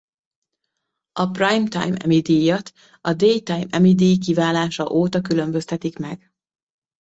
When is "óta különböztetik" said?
4.91-5.97